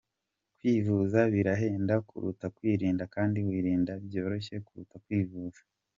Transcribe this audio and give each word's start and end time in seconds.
Kwivuza 0.57 1.19
birahenda 1.33 1.95
kuruta 2.07 2.45
kwirinda 2.55 3.03
kandi 3.15 3.37
kwirinda 3.47 3.91
byoroshye 4.05 4.55
kuruta 4.65 4.95
kwivuza. 5.05 5.61